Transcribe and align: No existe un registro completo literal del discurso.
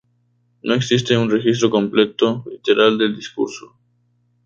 No 0.63 0.73
existe 0.73 1.15
un 1.15 1.29
registro 1.29 1.69
completo 1.69 2.43
literal 2.49 2.97
del 2.97 3.15
discurso. 3.15 3.77